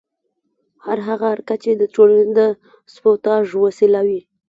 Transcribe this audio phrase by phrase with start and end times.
[0.85, 2.41] هر هغه حرکت چې د ټولنې د
[2.93, 4.21] سبوټاژ وسیله وي.